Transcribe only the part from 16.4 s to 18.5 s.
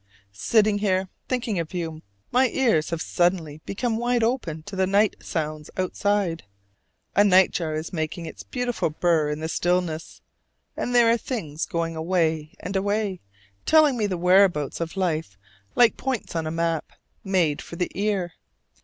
a map made for the ear.